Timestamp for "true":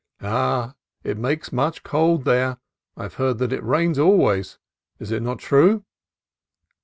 5.37-5.85